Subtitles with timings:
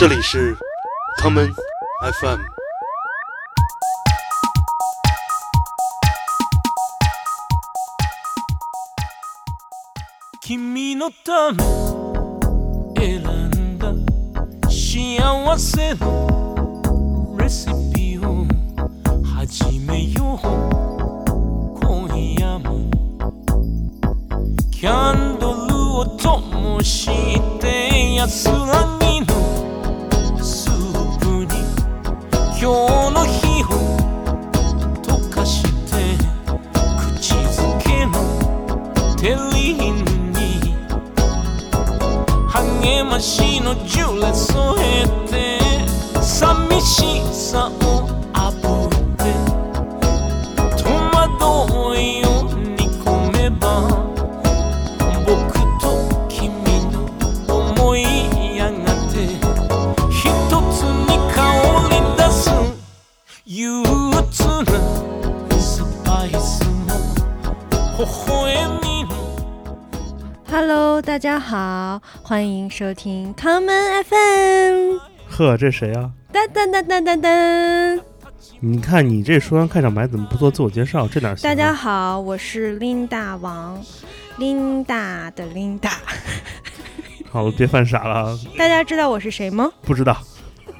[0.00, 0.56] 这里是
[1.18, 1.52] common
[2.02, 2.40] FM。
[10.40, 11.62] 君のため
[12.96, 13.92] 選んだ
[14.70, 18.46] 幸せのレシピを
[19.22, 22.08] 始めよう今
[22.38, 22.90] 夜も
[24.70, 27.06] キャンドルを灯し
[27.60, 28.99] て安らぎ
[32.62, 33.66] 今日の日を
[35.00, 35.96] 溶かして
[36.98, 38.12] 口づけの
[39.16, 40.02] テリーヌ
[40.38, 40.76] に
[42.50, 45.58] 励ましのジュレ添えて
[46.20, 47.79] 寂しさを
[70.62, 74.98] Hello，大家好，欢迎收听 Common FM。
[75.26, 76.10] 呵，这谁啊？
[76.30, 78.02] 噔噔噔噔噔噔！
[78.60, 81.08] 你看你这说完开场白怎么不做自我介绍？
[81.08, 81.42] 这哪行、啊？
[81.42, 83.82] 大家好，我是 Linda 王
[84.38, 85.92] ，Linda 的 Linda。
[87.32, 88.38] 好了，别犯傻了啊！
[88.58, 89.72] 大家知道我是谁吗？
[89.80, 90.14] 不知道。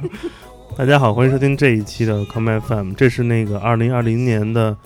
[0.77, 4.77] 大家好，欢迎收听这一期的 Common FM，这是那个二零二零年的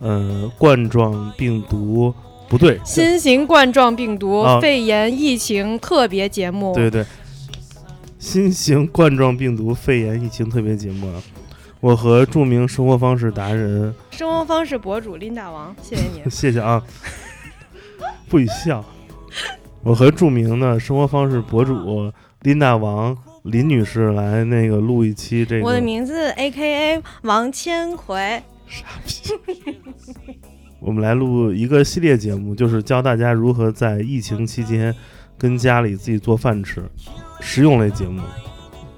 [0.00, 2.12] 呃冠状病毒
[2.52, 6.74] 不对，新型冠状病毒、啊肺炎疫情特别节目。
[6.74, 7.02] 对对，
[8.18, 11.22] 新型冠状病毒肺炎疫情特别节目啊。
[11.80, 16.22] 我和著名生活方式达人，生活方式博主 Linda 王，谢谢你。
[16.30, 16.82] 谢谢啊，
[18.28, 18.84] 不许笑。
[19.82, 25.64] 我和著名的生活方式博主琳达王林女士来那个录一期这个。
[25.64, 28.42] 我的名字 A K A 王千回。
[28.68, 30.38] 傻逼！
[30.84, 34.92] 我们来录一个系列节目，就是教大家如何在疫情期间
[35.38, 36.82] 跟家里自己做饭吃，
[37.40, 38.20] 实用类节目。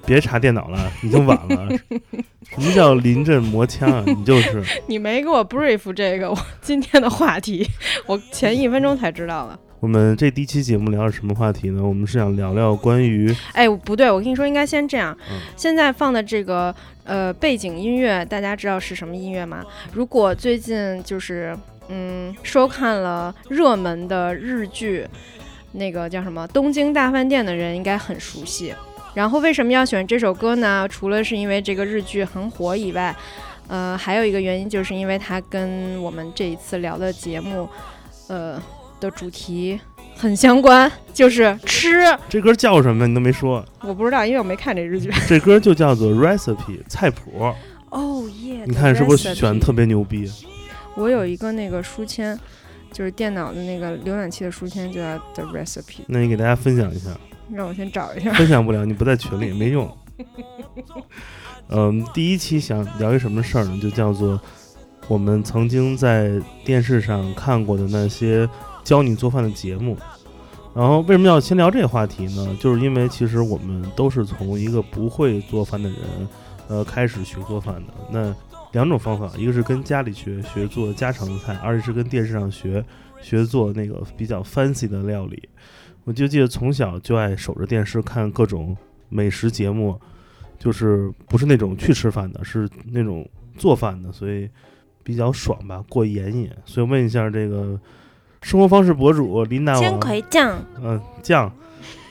[0.05, 1.67] 别查电脑了，已经晚了。
[2.49, 4.03] 什么叫临阵磨枪啊？
[4.05, 7.67] 你就是你没给我 brief 这个我今天的话题，
[8.05, 9.59] 我前一分钟才知道了。
[9.79, 11.83] 我们这第一期节目聊的什么话题呢？
[11.83, 15.15] 我们是想聊聊关于哎，不对，我跟你说，应该先这样。
[15.29, 16.73] 嗯现在放的这个
[17.03, 19.63] 呃背景音乐，大家知道是什么音乐吗？
[19.91, 21.57] 如果最近就是
[21.89, 25.07] 嗯收看了热门的日剧，
[25.73, 28.73] 那个叫什么《东京大饭店》的人应该很熟悉。
[29.13, 30.87] 然后为什么要选这首歌呢？
[30.89, 33.15] 除了是因为这个日剧很火以外，
[33.67, 37.69] 呃，还有一个原因就是因为它跟我们这一次聊的节目，
[38.27, 38.61] 呃
[38.99, 39.79] 的主题
[40.17, 42.03] 很相关， 就是吃。
[42.27, 43.63] 这歌叫什么，你都没说。
[43.81, 45.09] 我不知道，因为我没看这日剧。
[45.27, 47.53] 这歌就叫做 Recipe 菜谱，
[47.91, 48.63] 哦耶！
[48.65, 50.29] 你看是不是选的特别牛逼？
[50.95, 52.37] 我有一个那个书签，
[52.91, 56.01] 就是电脑的那个浏览器的书签，就叫 The Recipe。
[56.07, 57.09] 那你给大家分享一下。
[57.51, 58.33] 让我先找一下。
[58.33, 59.89] 分享不了，你不在群里没用。
[61.69, 63.79] 嗯，第一期想聊一什么事儿呢？
[63.79, 64.39] 就叫做
[65.07, 66.31] 我们曾经在
[66.63, 68.49] 电视上看过的那些
[68.83, 69.97] 教你做饭的节目。
[70.73, 72.57] 然后为什么要先聊这个话题呢？
[72.59, 75.99] 就是因为其实我们都是从一个不会做饭的人，
[76.67, 77.93] 呃，开始学做饭的。
[78.09, 78.35] 那
[78.75, 82.83] 两种方法，一个是跟家里学学做家常菜，二是跟电视上学
[83.21, 85.47] 学做那个比较 fancy 的料理。
[86.03, 88.75] 我就记得从小就爱守着电视看各种
[89.07, 89.97] 美食节目，
[90.59, 93.25] 就是不是那种去吃饭的，是那种
[93.57, 94.49] 做饭的，所以
[95.03, 96.51] 比较爽吧，过眼瘾。
[96.65, 97.79] 所以问一下这个
[98.41, 101.49] 生活方式博主林大千王，葵酱，嗯、酱，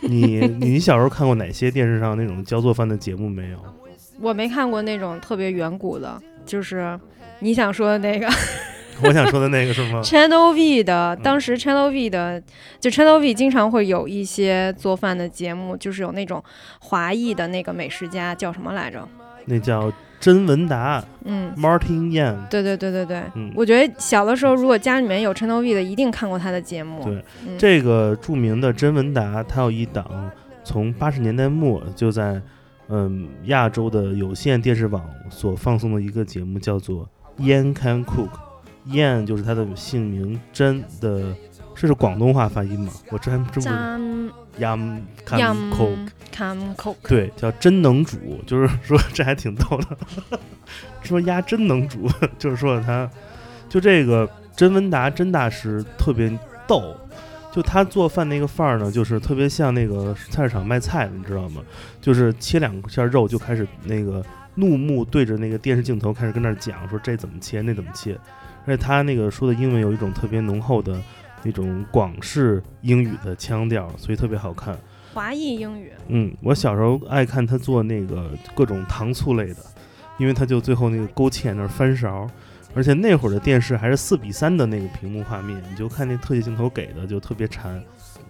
[0.00, 3.58] 你你小时候看过哪些电视上那种教做饭的节目没有？
[4.20, 6.98] 我没看过那种特别远古的，就是
[7.40, 8.28] 你想说的那个
[9.02, 10.00] 我想说的那个是吗？
[10.04, 11.16] Channel V 的。
[11.22, 12.40] 当时 Channel V 的，
[12.78, 16.42] 就 Channel V 经常会有一些做饭的节目，就是有那种
[16.80, 19.06] 华裔的那个美食家叫什么来着？
[19.46, 22.48] 那叫甄文达嗯，Martin Yan。
[22.48, 23.22] 对对对对对。
[23.34, 27.02] 嗯，我觉得小的时候，如果家里面有 Channel V 的，一定看过他的节目。
[27.04, 30.30] 对嗯、这个著名的甄文达，他有一档
[30.62, 32.40] 从八十年代末就在
[32.88, 37.08] 嗯亚洲的有线电视网所放送的一个节目，叫做
[37.42, 38.28] 《Yan Can Cook》。
[38.88, 41.34] Yan 就是他的姓名，真的
[41.74, 42.92] 这是广东话发音吗？
[43.10, 43.72] 我这还真不知道
[44.60, 50.38] Yan Can 杨 Cook，Can Cook，对，叫真能煮， 就是说这还挺逗的。
[51.02, 52.08] 说鸭真能煮，
[52.38, 53.10] 就是说他，
[53.68, 56.30] 就这个甄文达甄大师特别
[56.66, 56.94] 逗，
[57.54, 61.62] 就他做饭那个范儿呢，就是特别像那个菜市场卖菜的，你知道吗？
[62.00, 64.20] 就是切两下肉就开始那个
[64.56, 68.18] 怒目对着那个电视镜头开始跟那儿讲，说这怎么切，那怎么切。
[68.66, 71.00] 而且他那个说的英文有一种特别浓厚的
[71.44, 74.76] 那种广式英语的腔调，所以特别好看。
[75.12, 79.58] 华裔英语，嗯，我小时候爱看他做那个各种糖醋类的，
[80.18, 82.26] 因为他就最后那个勾芡那儿翻勺，
[82.74, 87.82] 而且那会儿的电视还是四比三的那个屏幕画面，你就看那特写镜头给的就特别馋。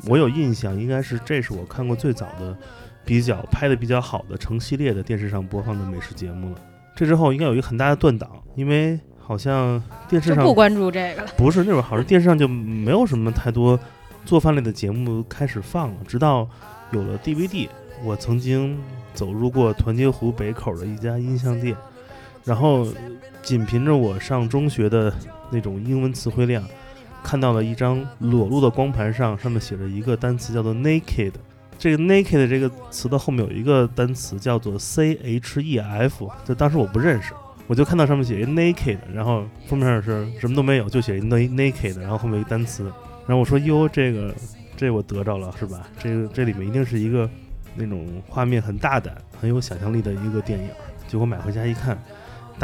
[0.06, 2.56] 我有印象，应该是这是我看过最早的
[3.04, 6.58] 比较拍的比较好的成系列的电视上播放的美食节目了。
[6.94, 11.28] 这之后应该有一个很大的断档，因为好像电视上不关注这个了。
[11.36, 13.78] 不是那会儿，好像电视上就没有什么太多
[14.26, 15.96] 做饭类的节目开始放了。
[16.06, 16.46] 直到
[16.92, 17.68] 有了 DVD，
[18.04, 18.78] 我曾经
[19.14, 21.74] 走入过团结湖北口的一家音像店，
[22.44, 22.86] 然后
[23.42, 25.12] 仅凭着我上中学的
[25.50, 26.62] 那种英文词汇量，
[27.22, 31.32] 看到了一张裸露的光盘上，上面写着一个单词叫做 naked。
[31.78, 37.32] 这个 naked 这个词的后面有一个单词叫做 c h e f，就当时我不认识。
[37.66, 42.84] 我就看到上面写一 naked，然后封面上是什么都没有，就写 na- naked，然后后面一单词，
[43.26, 44.34] 然后我说哟，这个
[44.76, 45.88] 这我得着了是吧？
[45.98, 47.28] 这个这里面一定是一个
[47.74, 50.68] 那种画面很大胆、很有想象力的一个电影。
[51.08, 51.98] 结果买回家一看，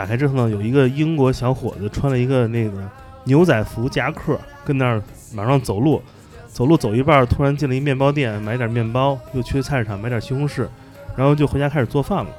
[0.01, 2.91] 打开之后呢，有一个英国小伙子穿了一个那个
[3.25, 5.03] 牛仔服夹克，跟那儿
[5.35, 6.01] 马上走路，
[6.49, 10.67] 走路走一半，突然进了一面包店，买点面包，又去菜市场买点西红柿，
[11.15, 12.31] 然后就回家开始做饭了。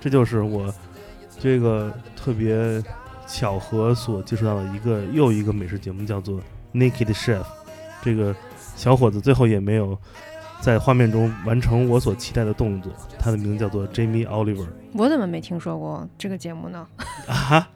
[0.00, 0.74] 这就是我
[1.38, 2.82] 这个特别
[3.28, 6.40] 巧合所接触到的一个又一个美食节目，叫做
[6.74, 7.38] 《Naked Chef》。
[8.02, 8.34] 这个
[8.74, 9.96] 小伙子最后也没有
[10.60, 12.90] 在画面中完成我所期待的动作，
[13.20, 14.66] 他的名字叫做 Jamie Oliver
[14.96, 16.86] 我怎么没听说过这个节目呢？
[17.28, 17.68] 啊。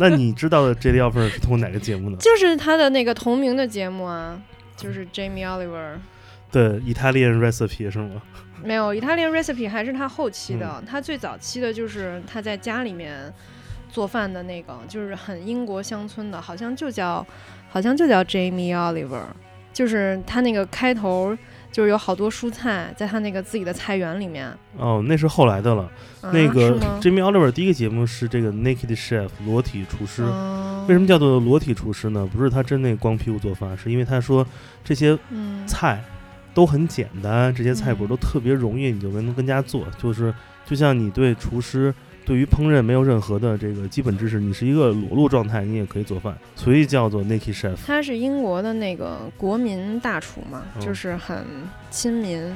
[0.00, 2.16] 那你知道的 Jamie Oliver 是通过哪个节目呢？
[2.18, 4.40] 就是他的那个同名的节目啊，
[4.76, 5.98] 就是 Jamie Oliver。
[6.50, 8.20] 对，Italian Recipe 是吗？
[8.64, 13.32] 没有，Italian Recipe 还是他后期嗯的，他最早期的就是他在家里面
[13.90, 17.24] 做饭的那个，就是很英国乡村的，好像就叫，
[17.68, 19.22] 好像就叫 Jamie Oliver，
[19.72, 21.36] 就是他那个开头
[21.70, 24.52] 就是有好多蔬菜在他那个自己的菜园里面。
[24.76, 25.82] 哦，那是后来的了。
[26.20, 30.22] 啊、那个 Jimmy Oliver 第一个节目是这个 Naked Chef 裸体厨师。
[30.24, 32.24] 嗯为什么叫做裸体厨师呢？
[32.32, 34.46] 不是他真那光屁股做饭，是因为他说
[34.84, 36.00] 这些嗯菜
[36.54, 39.84] 都很简单，这些菜谱嗯都特别容易，你就能跟家做。
[39.98, 40.32] 就是
[40.64, 41.92] 就像你对厨师
[42.26, 47.76] 对于烹饪没有任何的这个基本知识，你是一个裸露状态，你也可以做饭，所以叫做 Naked Chef。
[47.86, 51.44] 他是英国的那个国民大厨嘛，嗯就是很
[51.88, 52.52] 亲民，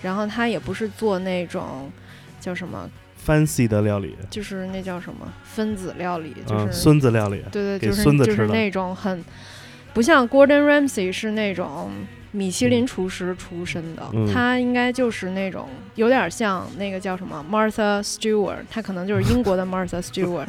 [0.00, 1.92] 然后他也不是做那种
[2.40, 2.88] 叫什么
[3.26, 8.36] ，fancy 的料理，就是那叫什么分子料理，就是、嗯，孙子料理，对对，给就是孙子吃的。
[8.38, 9.22] 就是那种很
[9.92, 11.90] 不像 Gordon Ramsay 是那种
[12.32, 20.46] 米其林厨师出身的，嗯他应该就是那种有点像那个叫什么 Martha Stewart，他可能就是英国的 Martha Stewart，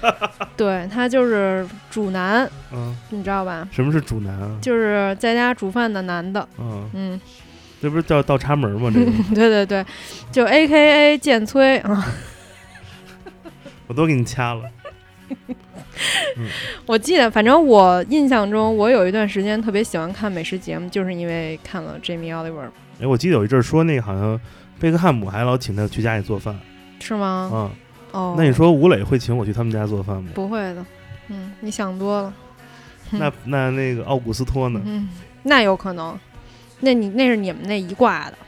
[0.56, 3.68] 对他就是主男，嗯，你知道吧？
[3.70, 4.58] 什么是主男啊？
[4.62, 7.20] 就是在家煮饭的男的，嗯，嗯，
[7.82, 8.90] 这不是叫倒插门吗？
[8.94, 9.86] 这个 对对对，
[10.32, 12.06] 就 A K A 剑崔啊。
[13.86, 14.62] 我都给你掐了。
[16.86, 22.68] 我记得，反正我印象中，我有一段时间特别喜欢看美食节目，就是因为看了 Jamie Oliver，
[23.00, 24.40] 哎，我记得有一阵儿说那个好像
[24.78, 26.58] 贝克汉姆还老请他去家里做饭
[27.00, 27.50] 是吗？
[27.52, 27.70] 嗯。
[28.10, 30.30] 哦，那你说吴磊会请我去他们家做饭吗？
[30.34, 30.82] 不会的，
[31.28, 32.34] 嗯，你想多了，
[33.10, 34.80] 那那那个奥古斯托呢？
[34.86, 35.06] 嗯，
[35.42, 36.18] 那有可能，
[36.80, 38.38] 那你那是你们那一挂的，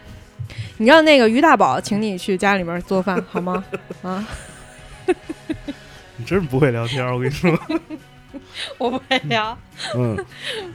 [0.78, 3.62] 你让那个于大宝请你去家里面做饭好吗？
[4.00, 4.26] 啊，
[6.20, 7.58] 你真是不会聊天儿，我跟你说。
[8.76, 9.56] 我不会聊。
[9.96, 10.14] 嗯，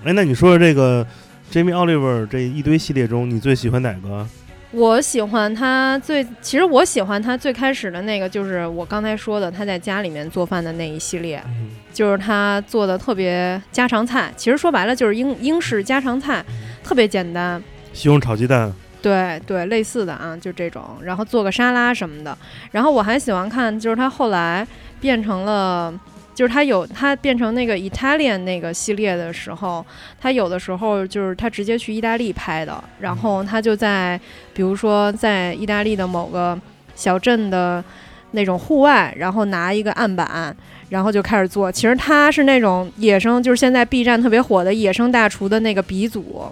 [0.04, 1.06] 哎，那你说说这个
[1.52, 4.28] Jamie Oliver 这一堆系列中，你最喜欢哪个？
[4.72, 14.34] 我喜欢他最，其实我喜欢他最开始的那个，就是我刚才说的他在家里面做饭的那一系列，嗯就是他做的特别家常菜。
[14.36, 16.44] 其实说白了就是英英式家常菜，
[16.84, 17.62] 特别简单。
[17.94, 18.74] 西红柿炒鸡蛋。
[19.06, 22.36] 对对，类似的啊，就这种，然后做个沙拉什么的。
[22.72, 24.68] 然后我还喜欢看，就是他后来
[25.00, 25.94] 变成了，
[26.34, 29.86] 就是他有他变成那个 Italian 那个系列的时候，
[30.20, 34.20] 他有的时候就是他直接去意大利拍的，然后他就在
[34.56, 36.60] 比如说在意大利的某个
[36.96, 37.84] 小镇的
[38.32, 40.58] 那种户外，然后拿一个案板。
[40.90, 46.46] 然后就开始做，其实他是那种野生，就是现在 B 站特别火的野生大厨的那个鼻祖，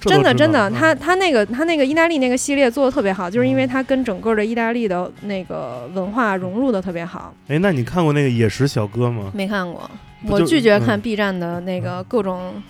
[0.00, 7.32] 真的真的，嗯他他那个他那个意大利那个系列做的特别好，就是因为他跟整个的意大利的那个文化融入的特别好。
[7.48, 9.30] 哎，那你看过那个野食小哥吗？
[9.34, 9.88] 没看过，
[10.26, 12.60] 我拒绝看嗯 B 站的那个各种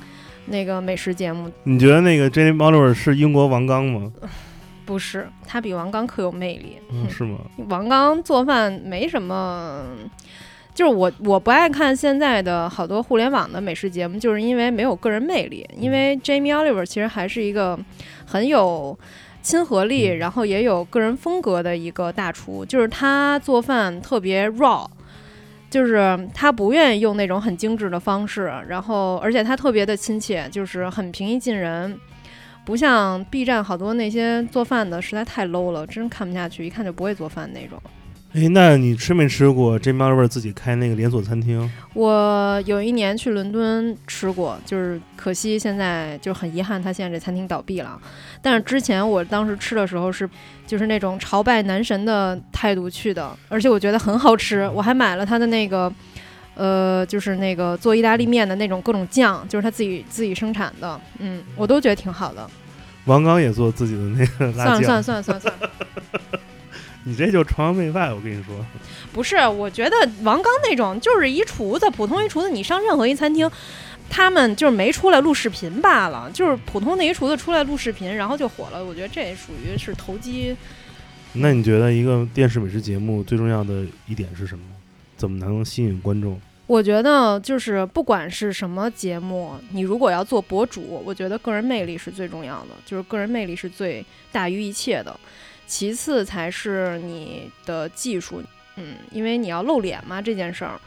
[0.47, 1.50] 那个美食节目。
[1.65, 4.12] 你觉得那个 Jamie Oliver 是英国王刚吗？
[4.85, 6.79] 不是，他比王刚可有魅力。
[6.91, 7.38] 嗯，是吗？
[7.69, 9.83] 王刚做饭没什么，
[10.79, 15.69] 就是我我不爱看现在的好多互联网的美食节目，就是因为没有个人魅力。
[15.77, 17.77] 因为 Jamie Oliver 其实还是一个
[18.25, 18.97] 很有
[19.43, 24.87] 亲和力，然后也有个人风格的一个大厨，就是他做饭特别 raw。
[25.69, 31.99] 就是他不愿意用那种很精致的方式，然后而且他特别的亲切，就是很平易近人，
[32.65, 37.77] 不像 B 站好多那些做饭的实在太 low 了，真看不下去，一看就不会做饭那种。
[38.35, 41.71] 哎，那你吃没吃过 Jamie Oliver 自己开那个连锁餐厅？
[41.95, 47.99] 我有一年去伦敦吃过，就是可惜现在就很遗憾，他现在这餐厅倒闭了。
[48.43, 50.29] 但是之前我当时吃的时候是
[50.67, 55.91] 就是那种朝拜男神的态度去的，而且我觉得很好吃，我还买了他的那个
[56.55, 62.47] 呃，就是那个做意大利面的那种各种酱，就是他自己自己生产的，嗯，我都觉得挺好的。
[63.07, 65.71] 王刚也做自己的那个辣算了酱，算了算了算了算了，
[67.09, 68.55] 你这就崇洋媚外，我跟你说。
[69.15, 73.50] 不是，我觉得王刚那种就是一厨子，普通一厨子，你上任何一餐厅。
[74.11, 78.83] 他们就是没出来录视频罢了，就是普通的一厨子出来录视频，然后就火了。
[78.83, 80.57] 我觉得这属于是投机。
[81.35, 84.65] 那你觉得一个电视美食节目最重要的一点是什么？
[85.17, 86.41] 怎么能吸引观众？
[86.67, 95.15] 我觉得就是不管是什么节目，你如果要做博主，我觉得个人魅力是最重要的，就是个人魅力是最大于一切的，
[95.69, 98.43] 其次才是你的技术。
[98.75, 100.81] 嗯，因为你要露脸嘛，这件事儿。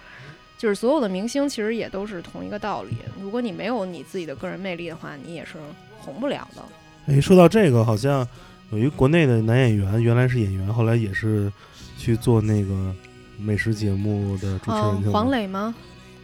[0.57, 2.95] 就是所有的明星其实也都是同一个道理。
[3.19, 5.53] 如果你没有你自己的个人魅力的话，你也是
[5.97, 6.61] 红不了的。
[7.07, 8.27] 哎，说到这个，好像
[8.71, 11.51] 有一个国内的男演员，原来是演员，后来也是
[11.97, 12.93] 去做那个
[13.39, 15.73] 美食节目的主持人黄磊吗？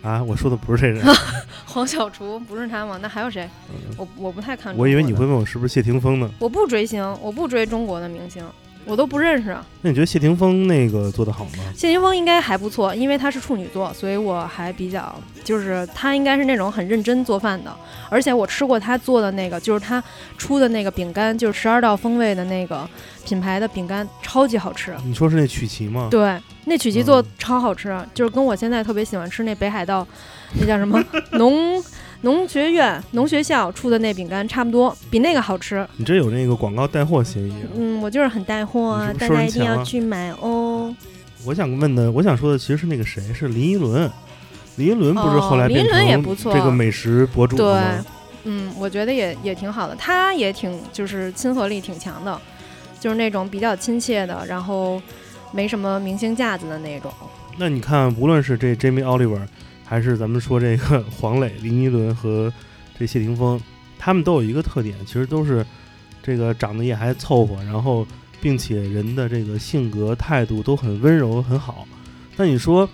[0.02, 1.04] 啊，我说的不是这人，
[1.66, 2.98] 黄小厨不是他吗？
[3.02, 3.50] 那还有谁？
[3.70, 4.76] 嗯我我不太看。
[4.78, 5.26] 我以为你会。
[5.26, 6.30] 问我是不是谢霆锋呢。
[6.40, 8.44] 我不追星，我不追中国的明星，
[8.88, 9.56] 我都不认识。
[9.82, 11.64] 那你觉得谢霆锋那个做的好吗？
[11.76, 15.14] 谢霆锋应该还不错，因为他是处女座，所以我还比较
[15.44, 17.76] 就是他应该是那种很认真做饭的，
[18.10, 20.04] 而且我吃过他做的那个，就是他
[20.38, 22.90] 出的那个饼干，就是十二道风味的那个
[23.26, 24.96] 品牌的饼干，超级好吃。
[25.06, 26.08] 你说是那曲奇吗？
[26.10, 30.08] 对，那曲奇做嗯超好吃，就是跟我现在特别喜欢吃那北海道，
[30.60, 31.04] 那叫什么
[31.34, 31.84] 农
[32.22, 35.88] 农学院农学校出的那饼干差不多，比那个好吃。
[35.98, 37.68] 你这有那个广告带货嫌疑啊。
[37.76, 40.94] 嗯，我就是很带货大家一定要去买哦。
[41.46, 44.10] 我想问的，我想说的其实是那个谁，是林依轮。
[44.78, 48.06] 林依轮不是后来哦林依变成轮也不错这个美食博主了吗？
[48.44, 52.40] 嗯，我觉得也也挺好的，他也挺就是亲和力挺强的，
[53.00, 55.02] 就是那种比较亲切的，然后
[55.52, 57.12] 没什么明星架子的那种。
[57.58, 59.42] 那你看，无论是这 Jamie Oliver，
[59.88, 62.52] 还是咱们说这个 黄磊、林依轮和
[63.00, 63.60] 这谢霆锋，
[63.98, 65.66] 他们都有一个特点，其实都是
[66.22, 68.06] 这个长得也还凑合，然后
[68.42, 71.88] 并且人的这个性格态度都很温柔很好。
[72.36, 72.88] 那你说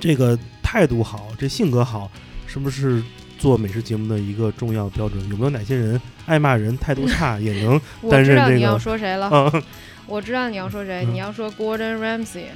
[0.00, 2.10] 这个态度好，这性格好，
[2.46, 3.02] 是不是
[3.38, 5.20] 做美食节目的一个重要标准？
[5.28, 9.52] 有没有哪些人爱骂人、态度差也能 我担知道你要任这个说谁了，啊？
[10.08, 12.46] 我知道你要说谁，嗯你要说 Gordon Ramsay。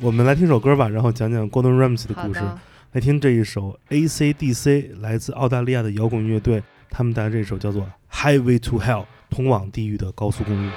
[0.00, 2.38] 我们来听首歌吧，然后讲讲 Gordon Ramsay 的故事。
[2.40, 2.58] 好的，
[2.92, 7.82] 来听这一首 AC/DC 来自澳大利亚的摇滚乐队，他们带来这首叫做
[8.12, 10.72] 《Highway to Hell》通往地狱的高速公路。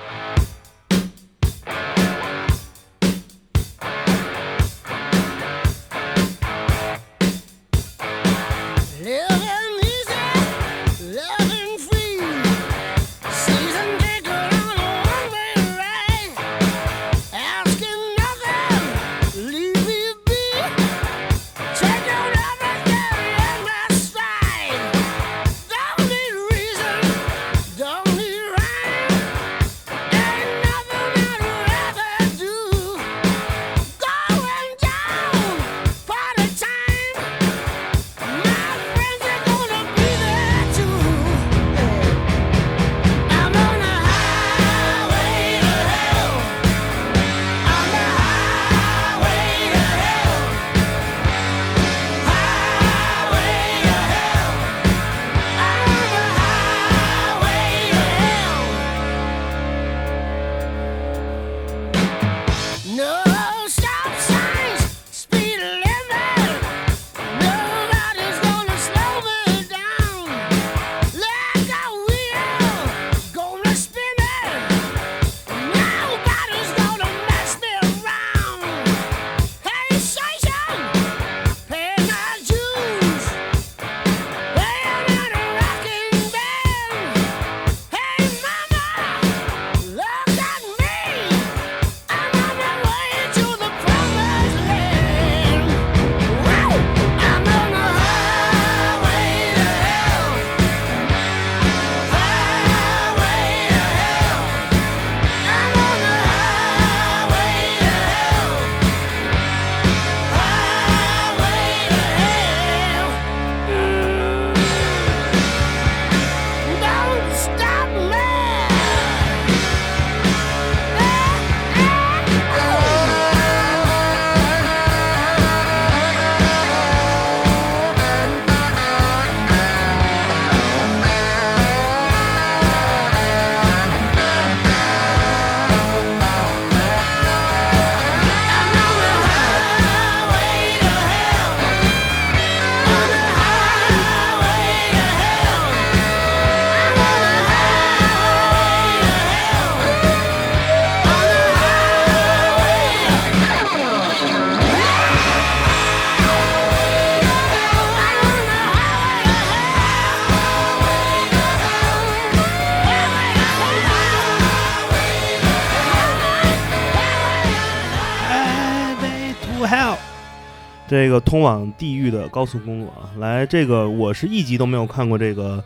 [170.93, 175.61] 这个通往地狱的高速公路啊，来，这个我是一集都没有看过，这个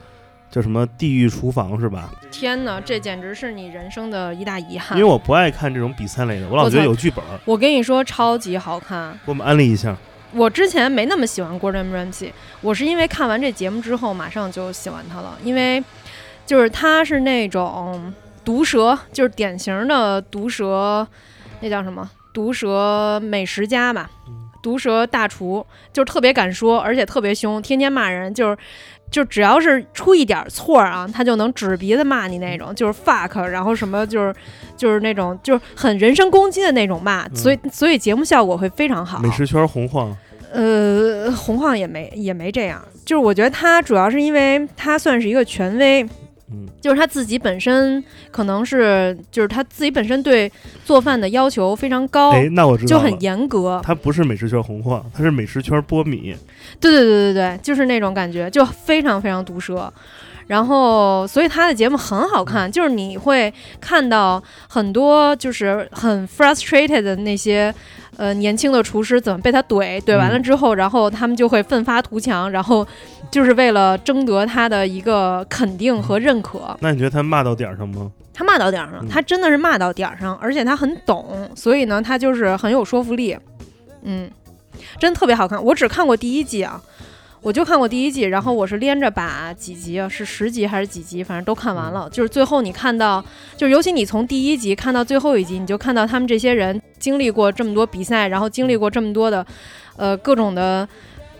[0.49, 2.09] 叫什么《地狱厨房》是吧？
[2.31, 5.09] 天哪，这简直是你人生的一大遗憾因为。
[5.11, 7.37] 我不爱看这种比赛类的，我老觉得有剧本儿。
[7.43, 9.11] 我跟你说，超级好看。
[9.25, 9.93] 给我们安利一下。
[10.31, 12.31] 我之前没那么喜欢 Gordon Ramsay，
[12.61, 15.83] 我是因为看完这节目之后，马上就喜欢他了，因为
[16.45, 18.13] 就是他是那种
[18.45, 21.05] 毒舌，就是典型的毒舌，
[21.59, 22.09] 那叫什么？
[22.33, 24.09] 毒舌美食家吧，
[24.67, 28.57] 毒舌大厨，就是特别敢说，而且特别凶，天天骂人，就是。
[29.09, 34.35] 就只要是出一点错儿啊，他就能指着鼻子骂你那种，就是 fuck，然后什么就是
[34.75, 39.19] 就是那种就是很人身攻击的那种骂，所以所以节目效果会非常好。
[39.19, 40.13] 美食圈红晃，
[40.51, 46.05] 呃，红晃也没也没这样，就是我觉得他主要是因为他算是一个权威，
[46.51, 50.51] 嗯，就是他自己本身可能是就是他自己本身对
[50.85, 53.81] 做饭的要求非常高，哎，那我知道，就很严格。
[53.83, 56.35] 他不是美食圈红话，他是美食圈波米。
[56.79, 59.91] 对对对对对，就是那种感觉，就非常非常毒舌。
[60.47, 67.73] 然后，所以他的节目很好看，就是你会看到很多就是很 frustrated 的那些
[68.17, 72.85] 呃年轻的厨师怎么被他怼，怼完了嗯之后，然后他们就会奋发图强，然后
[73.31, 76.75] 就是为了争得他的一个肯定和认可。
[76.81, 78.11] 那你觉得他骂到点儿上吗？
[78.33, 83.37] 他骂到点儿上，嗯他真的是骂到点儿上，而且他很懂，所以呢，他就是很有说服力。
[84.03, 84.29] 嗯，
[84.99, 85.63] 真特别好看。
[85.63, 86.79] 我只看过第一季啊，
[87.41, 92.09] 我就看过第一季，然后我是连着把几集啊，是十集还是几集，反正都看完了。
[92.11, 93.23] 就是最后你看到，
[93.55, 99.45] 就是尤其你从第一集看到最后一集，你就看到他们这些人经历过这么多比赛，然后经历过这么多的，
[99.95, 100.87] 呃，各种的。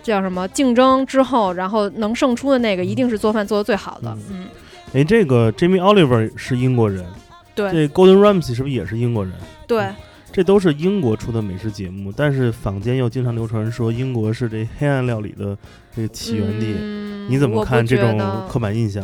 [0.03, 4.17] 叫什么竞争之后，然后能胜出的那个一定是做饭做的最好的。
[4.31, 4.45] 嗯，
[4.93, 7.05] 哎，这个 Jamie Oliver 是英国人，
[7.53, 9.33] 对这 Golden Ramsy 是不是也是英国人？
[9.67, 9.89] 对，
[10.37, 15.57] 这都是英国出的美食节目，但是坊间又经常流传说英国是这黑暗料理的
[15.95, 16.75] 这个起源地。
[16.77, 19.03] 嗯你怎么看这种刻板印象？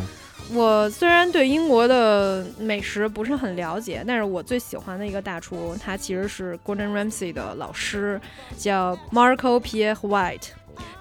[0.54, 8.22] 我虽然对英国的美食不是很了解，但是我最喜欢的一个大厨，他其实是 Gordon Ramsay 的老师，
[8.56, 10.50] 叫 Marco Pierre White。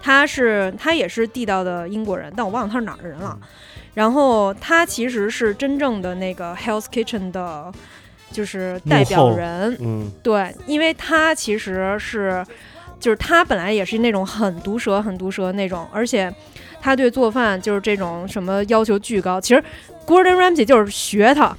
[0.01, 3.39] 他是他也是地道的英国人，但我忘了他是哪儿的人了。
[3.93, 7.71] 然后他其实是真正的那个 Hell's Kitchen 的，
[8.33, 9.77] 就是代表人。
[9.81, 12.45] 嗯，对，因为他其实是，
[12.99, 16.33] 就是他本来也是那种很毒舌、很毒舌那种，而且
[16.81, 19.41] 他对做饭就是这种什么要求巨高。
[19.41, 19.63] 其实
[20.07, 21.57] Gordon Ramsay 就是学他，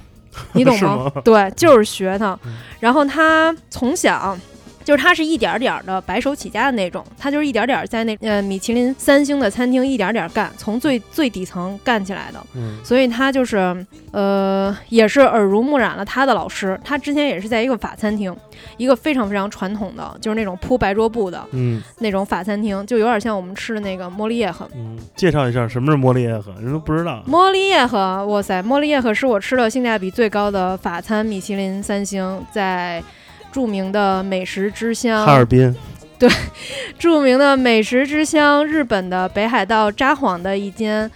[0.53, 1.11] 你懂 吗？
[1.15, 2.53] 吗对，就是学他嗯。
[2.79, 4.37] 然后他从小。
[4.83, 12.39] 就是他是一点儿点儿的白手起家的那种，他就是一点儿点儿在那呃米其林三星的餐厅一点儿点儿干，从最最底层干起来的。
[12.55, 16.79] 嗯所以他就是呃，也是耳濡目染了他的老师。
[16.83, 18.35] 他之前也是在一个法餐厅，
[18.77, 24.69] 一个非常非常传统的，就是那种铺白桌布的嗯那种法餐厅，就有点像我们吃的那个莫里耶赫。
[24.75, 27.23] 嗯，介绍一下什么是莫利耶赫，人都不知道。
[27.25, 33.01] 莫里耶赫，哇塞，莫里耶赫是我吃的性价比最高的法餐米其林三星，在
[33.53, 35.73] 著名的美食之乡哈尔滨，
[36.17, 36.27] 对
[36.97, 41.09] 著名的美食之乡日本的北海道札幌的一间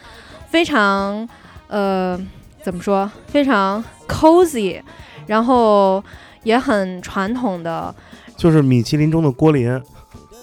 [0.49, 1.27] 非常
[1.67, 2.17] 呃
[2.63, 4.79] 怎么说非常 cozy，
[5.25, 6.03] 然后
[6.43, 7.93] 也很传统的。
[8.37, 9.69] 就是米其林中的郭林。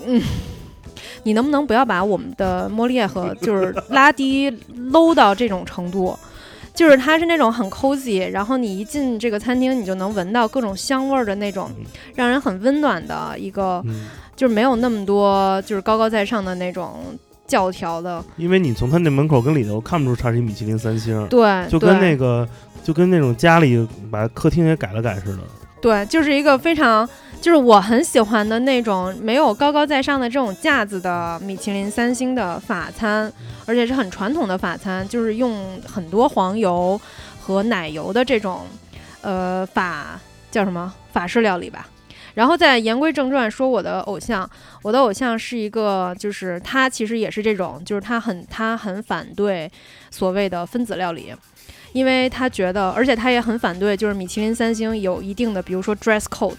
[0.05, 0.21] 嗯
[1.23, 4.51] 你能不能不要把我们的莫列和 就是拉低
[4.91, 6.15] low 到这种程度？
[6.75, 11.85] 就是它是那种很 cozy，然后你一进这个餐厅，你就能闻到各种香味儿的那种嗯，
[12.17, 18.23] 让人很温暖的一个，嗯，就是没有那么多就是高高在上的那种教条的。
[18.37, 22.49] 因为你从他那门口跟里头看不出它是一米其林三星，对，就跟那个
[22.83, 25.43] 就跟那种家里把客厅也改了改似的。
[25.85, 27.07] 对，就是一个非常，
[27.43, 33.31] 就是我很喜欢的那种没有高高在上的这种架子的米其林三星的法餐，
[33.67, 36.99] 而且是很传统的法餐，就是用很多黄油
[37.39, 38.63] 和奶油的这种，
[39.21, 40.19] 呃，法
[40.51, 41.87] 叫什么法式料理吧。
[42.33, 44.49] 然后再言归正传，说我的偶像，
[44.83, 49.71] 我的偶像是一个，就是他其实也是这种，就是他很他很反对
[50.11, 51.35] 所谓的分子料理。
[51.95, 56.57] 因为他觉得，而且他也很反对，就是米其林三星有一定的，比如说 dress code，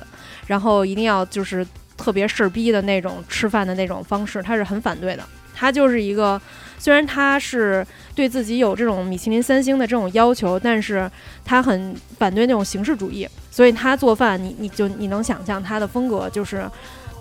[0.48, 1.68] 然后一定要就是
[1.98, 5.24] 特别事儿逼的那种吃饭的那种方式，他是很反对的。
[5.54, 6.42] 他就是一个，
[6.78, 11.10] 虽然他是对自己有这种米其林三星的这种要求，但是
[11.44, 16.70] 他很反对那种形式主义，所以他做饭，你你就你能想象他的风格就是，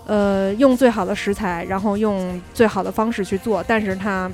[0.05, 4.29] 呃，用最好的食材，然后用最好的方式去做，但是他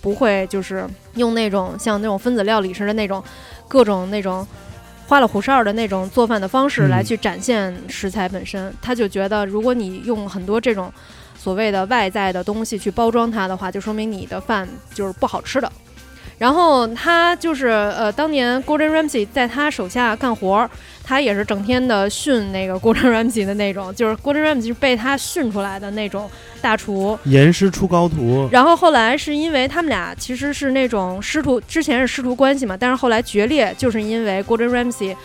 [0.00, 3.22] 不会就是用那种像那种分子料理似的那种
[3.66, 4.46] 各种那种
[5.06, 8.72] 花里胡哨的那种做饭的方式嗯来去展现食材本身。
[8.80, 10.92] 他就觉得，如果你用很多这种
[11.36, 15.70] 所谓的外在的东西去包装它的话，就说明你的饭就是不好吃的。
[16.36, 20.70] 然后他就是呃，当年 Gordon Ramsay 在他手下干活儿，
[21.08, 27.18] 他也是整天的训那个 Gordon Ramsay 的那种，就是 Gordon Ramsay 是被他训出来的那种大厨。
[27.24, 35.16] 严师出高徒，然后后来是因为他们俩其实是那种师徒，之前是师徒关系嘛，但是后来决裂，就是因为 Gordon Ramsay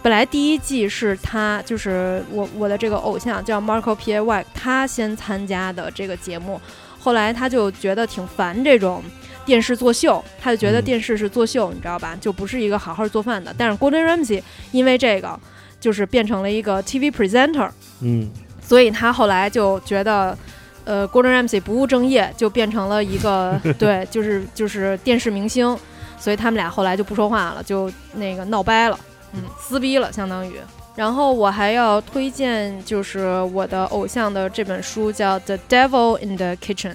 [0.00, 6.58] 本来第一季是他，就是我我的这个偶像叫 Marco p e White，他先参加的这个节目，
[6.98, 9.02] 后来他就觉得挺烦这种
[9.48, 12.14] 电视作秀，他就觉得嗯电视是作秀，你知道吧？
[12.20, 13.52] 就不是一个好好做饭的。
[13.56, 15.40] 但是 Gordon Ramsay 因为这个，
[15.80, 17.70] 就是变成了一个 TV presenter，
[18.02, 18.30] 嗯，
[18.60, 20.36] 所以他后来就觉得，
[20.84, 25.74] 呃，Gordon Ramsay 不务正业，就变成了一个 对，就是就是电视明星，
[26.18, 29.00] 所以他们俩后来就不说话了，就那个闹掰了，
[29.32, 30.56] 嗯，撕逼了，相当于。
[30.94, 36.90] 然后我还要推荐，就是我的偶像的这本书叫《The Devil in the Kitchen》，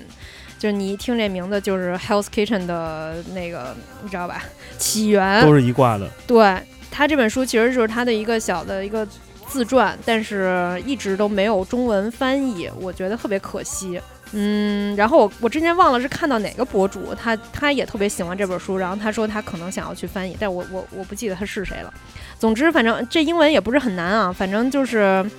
[0.63, 4.45] 就是你一听这名字就是 Hell's Kitchen 的那个，你知道吧？
[4.77, 6.07] 起源都是一挂的。
[6.25, 6.57] 对
[6.89, 9.05] 他这本书其实就是他的一个小的一个
[9.45, 13.99] 自传，但是一直都没有中文翻译，我觉得特别可惜。
[14.31, 21.93] 嗯，然后我我之前忘了是看到哪个博主，他他也特别喜欢这本书，然后他说他可能想要去翻译，但我我我不记得他是谁了。
[22.39, 25.29] 总之，反正这英文也不是很难啊，反正就是，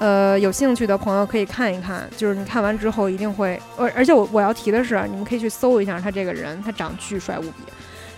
[0.00, 7.64] 呃，有兴趣的朋友可以看一看，就是你看完之后一定会，而而且我我要提的是，你们可以去搜一下他这个人，他长巨帅无比，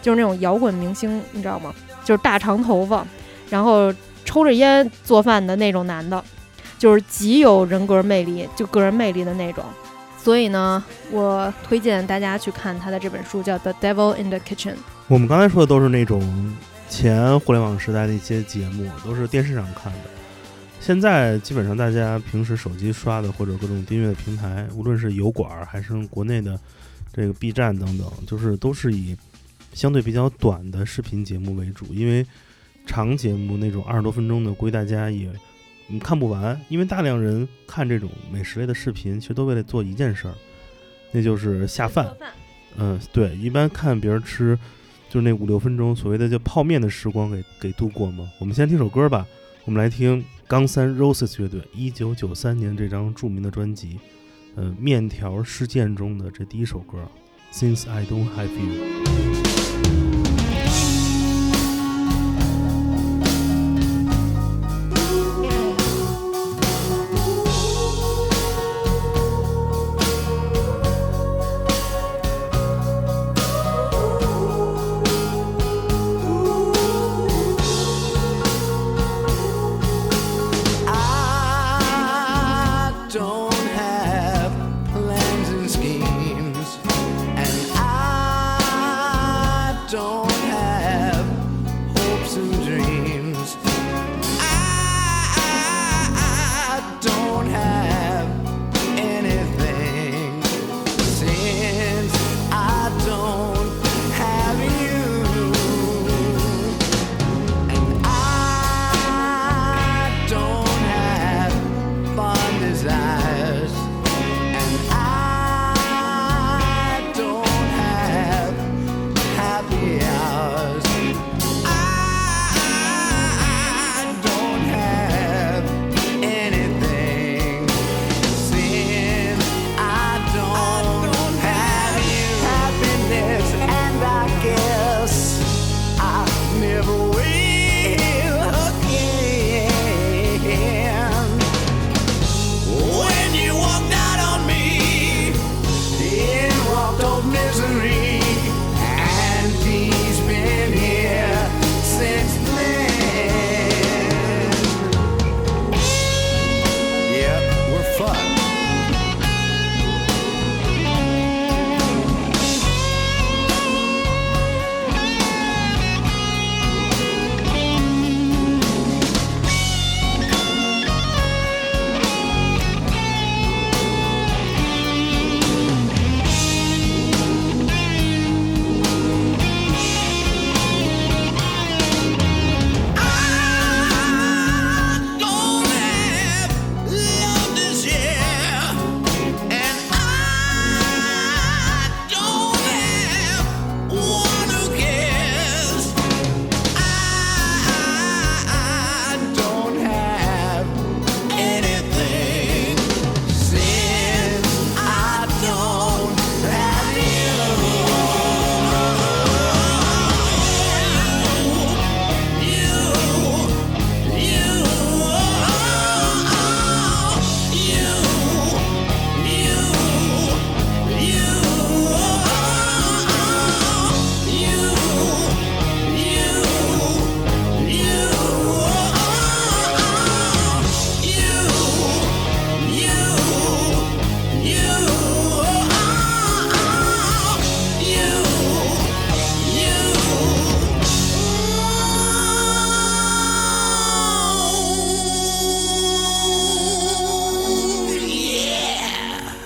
[0.00, 1.74] 就是那种摇滚明星，你知道吗？
[2.04, 3.04] 就是大长头发，
[3.50, 3.92] 然后
[4.24, 6.22] 抽着烟做饭的那种男的，
[6.78, 9.64] 就是极有人格魅力，就个人魅力的那种。
[10.16, 14.74] 所以呢，我推荐大家去看他的这本书，叫《The Devil in the Kitchen》。
[15.08, 16.22] 我们刚才说的都是那种
[16.88, 20.11] 前互联网时代的一些节目，都是电视上看的。
[20.82, 26.58] 现在基本上大家平时手机刷的或者各种订阅的平台，无论是油管儿还是国内的
[27.12, 29.16] 这个 B 站等等，就是都是以
[29.72, 32.26] 相对比较短的视频节目为主，因为
[32.84, 35.30] 长节目那种二十多分钟的，估计大家也
[35.88, 40.34] 嗯看不完，因为大量人看这种美食类的视频，其实都为了做一件事儿，
[41.12, 42.12] 那就是下饭。
[42.76, 44.58] 嗯，对，一般看别人吃，
[45.08, 48.28] 就是那五六分钟所谓的叫泡面的时光给给度过嘛。
[48.40, 49.24] 我们先听首歌吧，
[49.64, 53.98] 我们来听冈三 Roses 乐队一九九三年这张著名的专辑，
[54.54, 56.98] 呃，《面条事件》中的这第一首歌
[57.54, 59.31] ，Since I Don't Have You。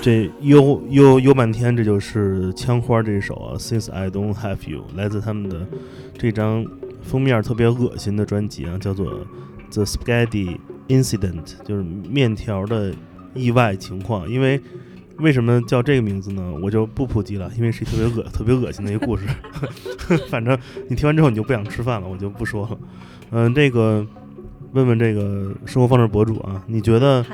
[0.06, 5.66] 这悠悠悠半天，这就是枪花这首啊，Since I Don't Have You，来自他们的
[6.16, 6.64] 这张
[7.02, 9.12] 封面特别恶心的专辑啊，叫做
[9.72, 12.94] 《The Spaghetti Incident》，就是面条的
[13.34, 14.30] 意外情况。
[14.30, 14.60] 因为
[15.16, 16.54] 为什么叫这个名字呢？
[16.62, 19.26] 我就不普及了，因为是一特别恶、特别恶心的一个故事。
[20.30, 20.56] 反正
[20.88, 22.78] 你听完之后你就不想吃饭了，我就不说了。
[23.32, 24.06] 嗯、这个
[24.70, 27.26] 问问这个生活方式博主啊，你觉得？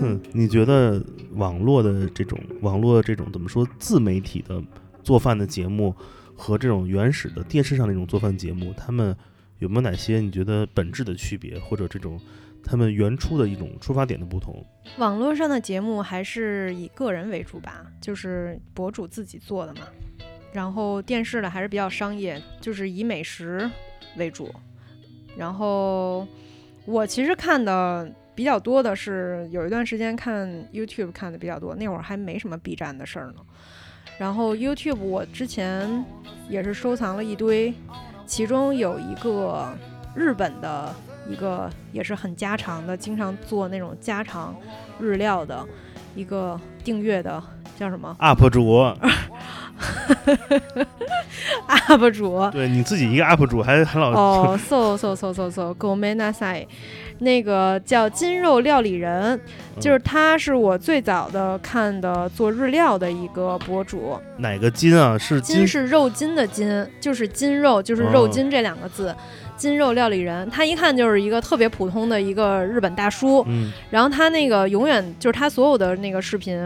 [0.00, 4.62] 哼，你觉得网络的这种网络这种怎么说自媒体的
[5.02, 5.94] 做饭的节目
[6.34, 9.16] 和这种原始的电视上那种做饭节目，他们
[9.58, 12.18] 有没有哪些你觉得本质的区别，或者这种
[12.64, 14.64] 他们原初的一种出发点的不同？
[14.98, 19.80] 网络上的节目还是以个人为主吧，就是博主自己做的嘛。
[20.52, 23.70] 然后电视的还是比较商业，就是以美食
[24.16, 24.52] 为主。
[25.36, 26.26] 然后
[26.86, 33.36] 我其实看的比较多的是有一段时间看 YouTube 看的比较多，那会儿还没什么 B 站的事儿呢。
[34.18, 36.04] 然后 YouTube 我之前
[36.48, 37.72] 也是收藏了一堆，
[38.26, 39.72] 其中有一个
[40.14, 40.94] 日本的
[41.28, 44.54] 一个也是很家常的，经常做那种家常
[44.98, 45.66] 日料的
[46.14, 47.42] 一个订阅的
[47.78, 48.84] 叫什么 UP 主
[51.88, 52.50] ，UP 主。
[52.50, 56.68] 对你自己一个 UP 主还很老、哦，so so so so so g o m e n a s a i
[57.20, 59.38] 那个叫金肉料理人，
[59.78, 64.18] 就是他是我最早的看的做日料的一个博主。
[64.38, 65.16] 哪个金啊？
[65.16, 65.66] 是金？
[65.66, 69.14] 是肉筋的筋，就是筋肉，就是肉哦筋这两个字。
[69.56, 73.70] 金肉料理人，他一看就是一个特别普通的一个日本大叔，嗯。
[73.90, 76.56] 然后他那个永远就是他所有的那个视频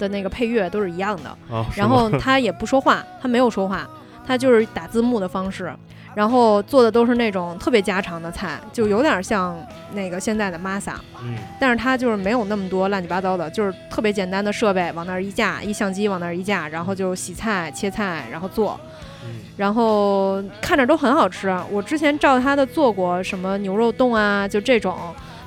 [0.00, 3.88] 的那个配乐都是一样的，哦，然后他也不说话，他没有说话，
[4.26, 5.72] 他就是打字幕的方式，
[6.14, 9.56] 然后做的都是那种特别家常的菜，就有点像
[9.92, 18.78] 那个现在的 Masa，嗯但是他就是没有那么多乱七八糟的，就是特别简单的设备往那儿一架，一相机往那儿一架，然后就洗菜、切菜，然后做，
[19.24, 21.54] 嗯然后看着都很好吃。
[21.70, 24.96] 我之前照他的做过什么牛肉冻啊，就这种。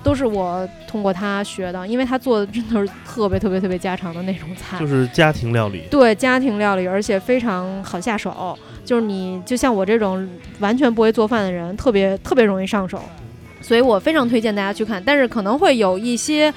[0.03, 5.83] 都是我通过他学的，因为他做的真的是特别特别特别家常的那种菜，就是家庭料理。
[5.91, 8.57] 对家庭料理，而且非常好下手。
[8.85, 10.25] 就是你就像我这种
[10.59, 13.01] 完全不会做饭的人，特别特别容易上手，
[13.59, 15.03] 所以我非常推荐大家去看。
[15.05, 16.53] 但是可能会有一些，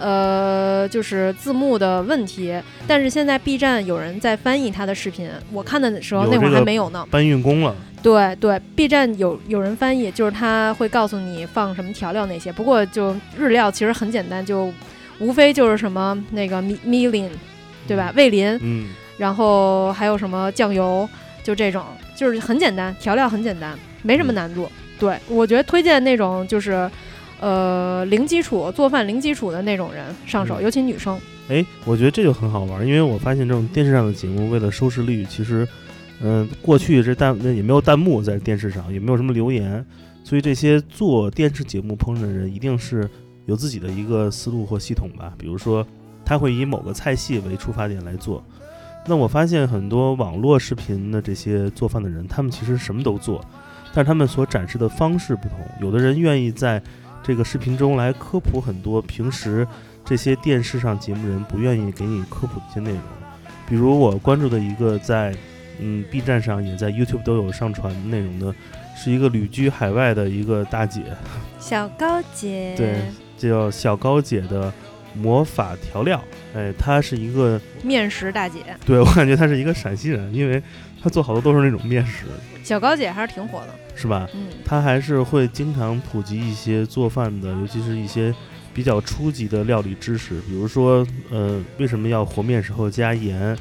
[0.00, 2.60] 呃，就是字幕的问题。
[2.88, 7.06] 但是现在 B 站有人在翻译他的视频，我看的时候那会儿还没有呢。
[7.10, 12.50] 搬运工了，对对，B 站有有人翻译，就是他会告诉你放什么调料那些。
[12.50, 14.72] 不过就日料其实很简单，就
[15.18, 17.30] 无非就是什么那个米米林，
[17.86, 18.10] 对吧？
[18.16, 21.06] 味淋，嗯，然后还有什么酱油，
[21.44, 21.84] 就这种，
[22.16, 24.70] 就是很简单，调料很简单，没什么嗯难度。
[24.98, 26.90] 对我觉得推荐那种就是，
[27.40, 31.18] 呃，零基础做饭零基础的那种人上手，嗯尤其女生。
[31.48, 35.66] 哎，我觉得这就很好玩，因为我发现这种电视上的节目，为了收视率，其实，
[36.20, 39.84] 嗯、过去这弹那也没有弹幕在电视上，也没有什么留言，
[40.22, 43.08] 所以这些做电视节目烹饪的人一定是
[43.46, 45.32] 有自己的一个思路或系统吧。
[45.36, 45.84] 比如说，
[46.24, 48.44] 他会以某个菜系为出发点来做。
[49.06, 53.44] 那我发现很多网络视频的这些做饭的人，他们其实什么都做，
[53.92, 55.58] 但是他们所展示的方式不同。
[55.80, 56.80] 有的人愿意在
[57.22, 59.66] 这个视频中来科普很多平时
[60.04, 63.00] 这些电视上节目人不愿意给你科普的一些内容，
[63.68, 65.34] 比如我关注的一个在
[65.78, 68.54] 嗯 B 站上也在 YouTube 都有上传内容的，
[68.96, 71.02] 是一个旅居海外的一个大姐，
[71.58, 72.74] 小高姐。
[72.76, 73.02] 对，
[73.36, 74.72] 叫小高姐的
[75.14, 76.22] 魔法调料。
[76.54, 80.62] 哎，她是一个，面食大姐，对我感觉她是一个陕西人，因为
[81.02, 82.26] 她做好多都是那种面食，
[82.62, 83.74] 小高姐还是挺火的。
[83.94, 84.28] 是吧？
[84.34, 88.34] 嗯，她还是会经常普及一些做饭的，尤其是一些
[88.72, 93.56] 比较初级的料理知识，比如说，呃，为什么要和面时候加盐？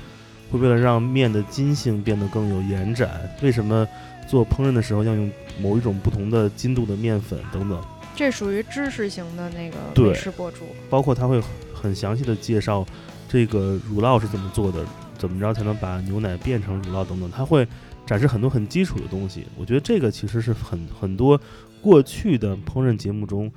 [0.52, 3.08] 会为了让面的筋性变得更有延展？
[3.44, 3.88] 为什么
[4.28, 5.30] 做烹饪的时候要用
[5.62, 7.80] 某一种不同的筋度的面粉等等？
[8.20, 10.66] 这属于知识型的那个对美食博主。
[10.90, 11.42] 包括他会
[11.74, 12.86] 很详细的介绍
[13.30, 14.86] 这个乳酪是怎么做的，
[15.18, 17.66] 怎么着才能把牛奶变成乳酪等等，他会
[18.06, 19.46] 展示很多很基础的东西。
[19.58, 21.40] 我觉得这个其实是很很多
[21.82, 23.50] 过去的烹饪节目中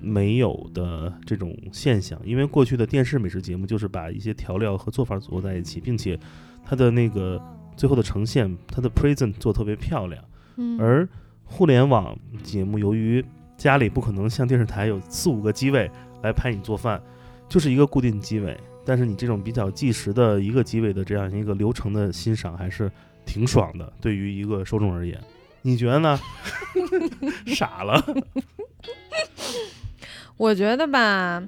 [0.00, 6.16] 没有的这种现象，因为过去的电视美食节目就是把一些调料和做法组合在一起，并且
[6.64, 7.42] 它的那个
[7.76, 10.22] 最后的呈现，它的 present 做特别漂亮。
[10.54, 11.08] 嗯，而
[11.44, 13.24] 互联网节目由于
[13.58, 15.90] 家里不可能像电视台有四五个机位
[16.22, 17.02] 来拍你做饭，
[17.48, 18.56] 就是一个固定机位。
[18.86, 22.90] 但是你这种比较计时的一个机位的这样一个流程的欣赏，还是
[23.26, 23.92] 挺爽的。
[24.00, 25.20] 对于一个受众而言，
[25.60, 26.18] 你觉得呢？
[27.48, 28.02] 傻了。
[30.36, 31.42] 我觉得吧，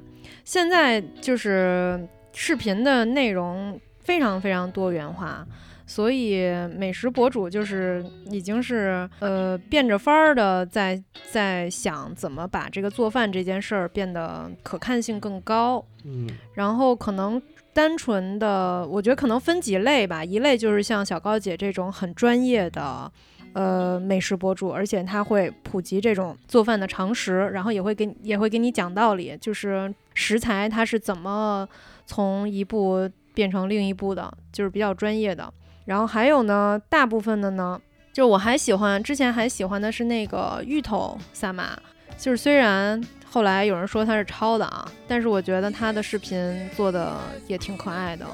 [0.45, 5.47] 现在就是视频的内容非常非常多元化。
[5.91, 6.45] 所以
[6.77, 8.01] 美食博主就是
[8.31, 20.25] 已经是呃变着法儿的在在想怎么把这个做饭这件事儿变得可看性更高，嗯然后可能单纯的，我觉得可能分几类吧。
[20.25, 23.11] 一类就是像小高姐这种很专业的，
[23.55, 31.69] 呃，美食博主，而且她会普及这种做饭的常识，然后也会给也会给你讲道理，就是食材它是怎么
[32.07, 35.53] 从一步变成另一步的，就是比较专业的。
[35.91, 37.77] 然后还有呢，大部分的呢，
[38.13, 41.77] 就我还喜欢之前还喜欢的是那个芋头萨玛，
[42.17, 47.17] 就是虽然后来有人说他是抄的啊，但是我觉得他的视频做的
[47.49, 48.25] 也挺可爱的，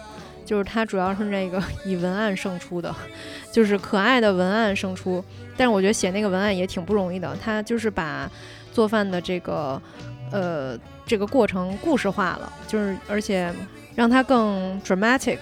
[0.45, 2.95] 就是他主要是那个 以文案胜出的，
[3.51, 5.25] 就是可爱的文案胜出。
[5.57, 8.31] 但是我觉得写那个文案也挺不容易的，他就是把
[8.71, 9.81] 做饭的这个
[10.31, 13.51] 呃这个过程故事化了，就是而且
[13.95, 15.39] 让它更 dramatic，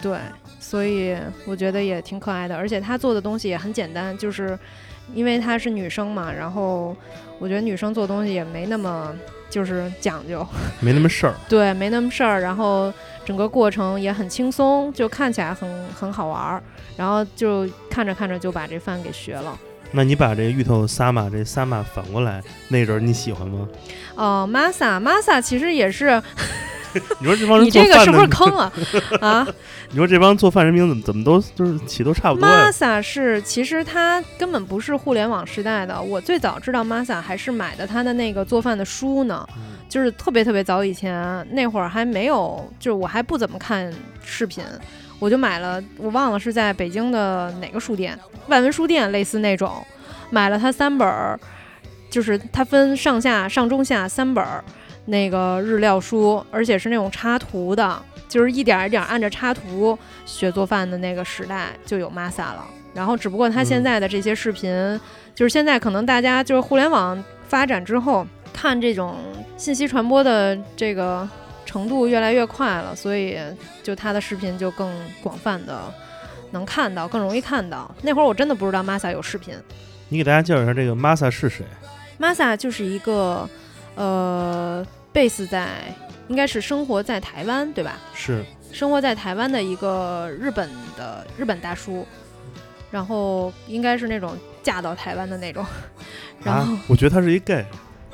[0.00, 0.18] 对，
[0.64, 4.58] 所以我觉得也挺可爱的，而且她做的东西也很简单，就是
[5.12, 6.96] 因为她是女生嘛，然后
[7.38, 9.14] 我觉得女生做东西也没那么
[9.50, 10.44] 就是讲究，
[10.80, 11.34] 没那么事儿。
[11.50, 12.90] 对，没那么事儿，然后
[13.26, 16.62] 整个过程也很轻松，就看起来很很好玩儿，
[16.96, 19.56] 然后就看着看着就把这饭给学了。
[19.92, 23.68] 那你把这芋头萨玛这萨玛反过来，那人你喜欢吗？
[24.16, 26.20] 哦、a s a Masa 其实也是，
[27.20, 28.72] 你说这帮人你这个是不是坑啊？
[29.20, 29.46] 啊
[29.90, 39.46] 你说这帮做饭人名怎么怎么都就是起都差不多呀？，Masa 是其实它根本不是互联网时代的，我最早知道 Masa 还是买的他的那个做饭的书呢。
[39.56, 43.92] 嗯就是特别特别早以前，那会儿还没有，就是我还不怎么看
[44.24, 44.64] 视频，
[45.20, 49.86] 我就买了，我忘了是在北京的哪个书店，万文书店类似那种，
[50.30, 51.38] 买了它三本儿，
[52.10, 54.64] 就是它分上下上中下三本儿
[55.06, 62.64] 那个日料书，而且是那种插图的，就是一点儿一点儿按着插图学做饭的那个时代就有 Masa 了。
[62.94, 65.00] 然后，只不过他现嗯在的这些视频，
[65.34, 69.16] 就是现在可能大家就是互联网发展之后，看这种
[69.56, 71.28] 信息传播的这个
[71.66, 73.36] 程度越来越快了，所以
[73.82, 74.88] 就他的视频就更
[75.20, 75.92] 广泛的
[76.52, 77.92] 能看到，更容易看到。
[78.02, 79.54] 那会儿我真的不知道 Masa 有视频
[80.08, 81.66] 你给大家介绍一下这个 Masa 是谁
[82.20, 83.48] ？，Masa 就是一个
[83.96, 85.68] 呃 base 在
[86.28, 87.98] 应该是生活在台湾对吧？
[88.14, 92.06] 是生活在台湾的一个日本的日本大叔，
[92.90, 95.64] 然后应该是那种嫁到台湾的那种，
[96.42, 97.64] 然后啊，我觉得他是一 gay，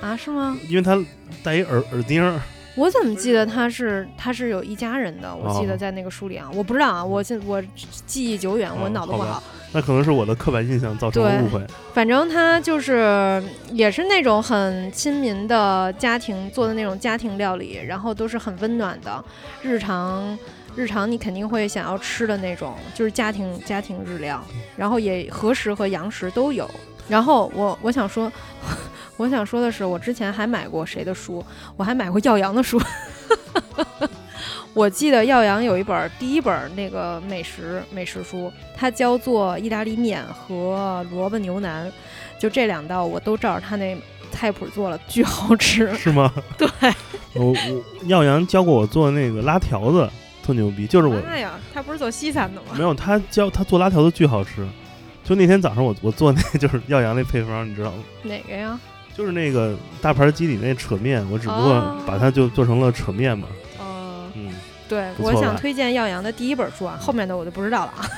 [0.00, 0.56] 啊是吗？
[0.68, 0.98] 因为他
[1.42, 2.40] 戴一耳耳钉儿。
[2.80, 5.36] 我怎么记得他是他是有一家人的？
[5.36, 7.62] 我记得哦在那个书里啊，我不知道啊，我现我
[8.06, 9.34] 记忆久远，我哦脑子不好。
[9.34, 11.62] 好那可能是我的刻板印象造成的误会。
[11.92, 19.22] 反正他就是也是那种很亲民的家庭做的那种家庭料理，然后都是很温暖的，
[19.60, 20.38] 日常
[20.74, 24.42] 日常你肯定会想要吃的那种，就是家庭家庭日料，
[24.74, 26.66] 然后也和食和洋食都有。
[27.08, 28.32] 然后我我想说，
[29.20, 31.44] 我想说的是，我之前还买过谁的书？
[31.76, 32.80] 我还买过耀阳的书。
[34.72, 41.92] 我记得耀阳有一本儿第一本儿那个美食美食书，它教做意大利面和萝卜牛腩，
[42.38, 43.94] 就这两道我都照着他那
[44.32, 45.92] 菜谱做了，巨好吃。
[45.98, 46.32] 是吗？
[46.56, 46.66] 对，
[47.34, 50.08] 我我耀阳教过我做那个拉条子，
[50.42, 50.86] 特牛逼。
[50.86, 52.68] 就是我妈呀，他不是做西餐的吗？
[52.74, 54.66] 没有他教他做拉条子巨好吃。
[55.22, 57.98] 就那天早上我我做那 就是耀阳那配方，你知道吗？
[58.22, 58.80] 哪个呀？
[59.20, 63.48] 就是那个大盘鸡里那扯面，我只不过哦把它就做成了扯面嘛。
[63.78, 64.50] 哦，嗯，
[64.88, 68.08] 对，我想推荐耀阳的第一本书啊，后面的我就不知道了啊。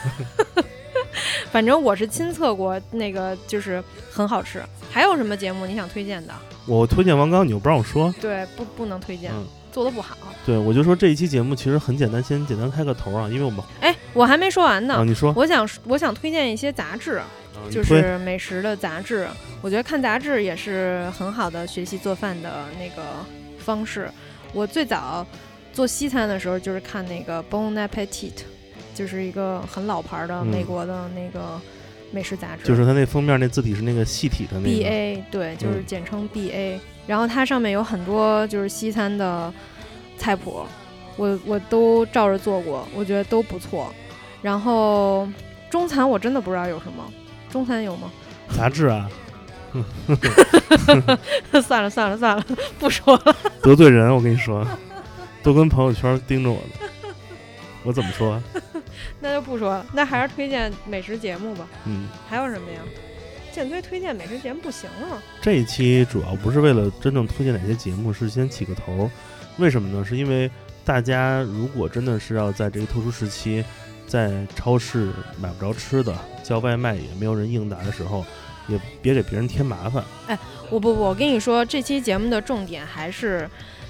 [1.51, 3.83] 反正我是亲测过，那个就是
[4.13, 4.63] 很好吃。
[4.93, 6.33] 还有什么节目你想推荐的？
[6.67, 8.15] 我推荐王刚，你又不让我说。
[8.21, 10.17] 对，不不能推荐，嗯，做的不好。
[10.47, 14.95] 对，我就说这一期节目其实很简单，先简单开个头啊，因为我们哎，我还没说完呢。
[14.95, 17.21] 啊，你说，我想我想推荐一些杂志，
[17.71, 19.29] 就是美食的杂志。
[19.61, 23.03] 我觉得看杂志也是很好的学习做饭的那个
[23.59, 24.11] 方式。
[24.53, 25.27] 我最早
[25.73, 28.07] 做西餐的时候，就是看那个《Bon Appetit》，
[28.95, 31.61] 就是一个很老牌的嗯美国的那个
[32.11, 32.65] 美食杂志。
[32.65, 39.53] 就是它那封面那字体是那个细体的那个 B A 对，就是嗯简称 B A、然后它上面有很多就是西餐的
[40.19, 40.67] 菜谱，
[41.17, 43.93] 我我都照着做过，我觉得都不错。
[44.43, 45.27] 然后
[45.71, 47.11] 中餐我真的不知道有什么，
[47.53, 48.11] 中餐有吗？
[48.57, 49.09] 杂志啊，
[51.63, 52.45] 算了算了算了，
[52.81, 53.37] 不说了。
[53.63, 54.67] 得罪人，我跟你说，
[55.43, 57.15] 都跟朋友圈盯着我呢。
[57.85, 58.43] 我怎么说？
[59.21, 61.67] 那就不说了，那还是推荐美食节目吧。
[61.85, 62.81] 嗯，还有什么呀？
[63.53, 65.23] 建堆推荐美食节目不行啊。
[65.43, 69.11] 这一期主要不是为了真正推荐哪些节目，是先起个头。
[69.59, 70.05] 为什么呢？
[70.05, 70.51] 是因为
[70.85, 73.65] 大家如果真的是要在这个特殊时期，
[74.07, 78.25] 在超市买不着吃的，叫外卖也没有人应答的时候，
[78.69, 80.05] 也别给别人添麻烦。
[80.27, 80.39] 哎
[80.71, 83.49] 我不不，我跟你说，这期节目的重点还是。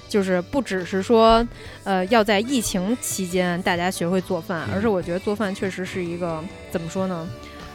[0.09, 1.43] 就是不只是说，
[1.83, 6.39] 呃，要在疫情期间大家学会做饭，而是我觉得做饭确实是一个
[6.69, 7.27] 怎么说呢，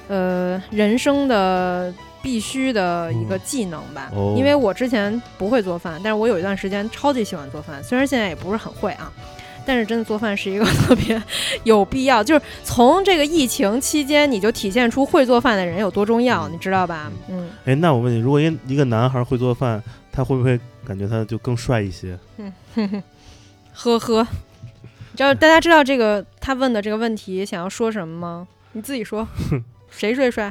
[0.06, 4.08] 呃，人生的必须的一个技能吧。
[4.14, 9.12] 哦因为我之前不会做饭，但是我有一段时间超级喜欢做饭，虽然现在也不是很会啊，
[9.68, 11.22] 但是真的做饭是一个特别
[11.64, 17.12] 有必要，就是从这个疫情期间你就体现出会做饭的人有多重要，你知道吧？
[17.28, 22.18] 嗯，哎，那我问你，如果一一个男孩会做饭，他会不会感觉他就更帅一些？
[23.74, 24.26] 呵呵，
[25.12, 28.48] 你知道大家知道这个他问的这个问题想要说什么吗？
[28.72, 29.28] 你自己说，
[29.92, 30.50] 谁最帅？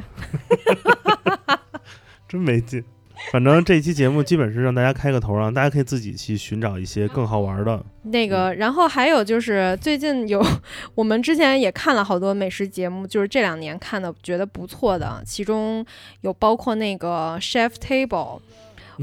[2.28, 2.84] 真没劲。
[3.32, 7.84] 反正这期节目基本是让大家开个头啊，大家可以自己去寻找一些更好玩的。
[8.04, 10.42] 那个，然后还有就是最近有
[10.94, 15.84] 我们之前也看了好多美食节目，就是这两年看的觉得不错的，其中
[16.22, 18.40] 有包括那个 Chef Table，、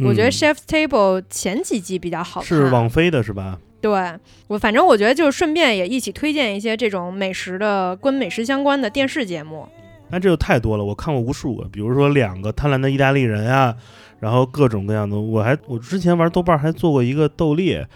[0.04, 3.60] 我觉得嗯 Chef Table 前几季比较好看，是网飞的是吧？
[3.82, 3.92] 对
[4.48, 9.68] 我，反正我觉得就是顺便也一起推荐一些这种美食的跟美食相关的电视节目。
[10.10, 13.76] 那这就太多了，我看过无数个，比如说两个贪婪的意大利人啊，
[14.26, 15.16] 然后各种各样的。
[15.16, 17.88] 我还我之前玩豆瓣还做过一个斗猎，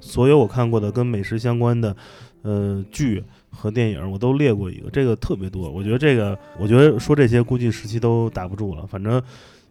[0.00, 1.96] 所有我看过的跟美食相关的
[2.42, 5.70] 呃剧和电影我都列过一个，这个特别多。
[5.70, 9.22] 我觉得这个，我觉得说这些估计时期都打不住了，反正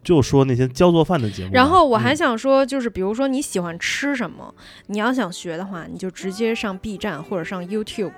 [0.02, 1.54] 就说那些教做饭的节目吧。
[1.54, 4.52] 然后我还嗯想说，就是比如说你喜欢吃什么，
[4.88, 8.12] 你要想学的话，你就直接上 B 站或者上 YouTube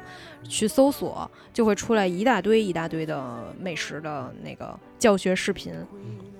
[0.45, 5.72] 去搜索，就会出来一大堆一大堆的美食的那个教学视频，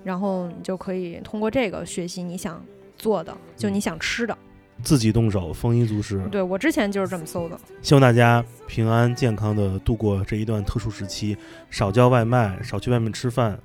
[0.03, 2.63] 然后你就可以通过这个学习你想
[2.97, 4.37] 做的，就你想吃的。
[4.83, 6.27] 自己动手，丰衣足食。
[6.31, 7.59] 对我之前就是这么搜的。
[7.83, 11.37] 希望大家平安健康的度过这一段特殊时期，
[11.69, 13.59] 少叫外卖，少去外面吃饭，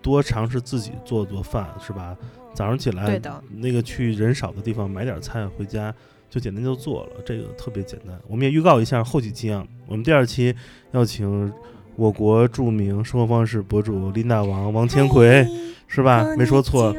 [0.00, 2.16] 多尝试自己做做饭，是吧？
[2.54, 5.92] 早上起来，对的，那个去人少的地方买点菜回家，
[6.30, 8.18] 就简单就做了，这个特别简单。
[8.26, 10.54] 我们也预告一下后几期啊，我们第二期
[10.92, 11.52] 要请
[11.96, 15.46] 我国著名生活方式博主琳达王王千奎，
[15.88, 16.24] 是吧？
[16.38, 16.94] 没说错。